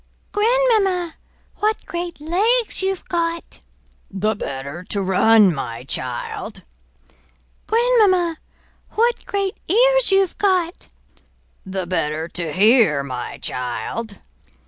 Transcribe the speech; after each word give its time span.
"Grandmamma, 0.31 1.13
what 1.57 1.85
great 1.85 2.19
legs 2.19 2.81
you've 2.81 3.07
got!" 3.07 3.59
"The 4.09 4.33
better 4.35 4.83
to 4.85 4.99
run, 5.03 5.53
my 5.53 5.83
child." 5.83 6.63
"Grandmamma, 7.67 8.39
what 8.93 9.23
great 9.27 9.57
ears 9.67 10.11
you've 10.11 10.39
got!" 10.39 10.87
"The 11.67 11.85
better 11.85 12.27
to 12.29 12.51
hear, 12.51 13.03
my 13.03 13.37
child!" 13.37 14.15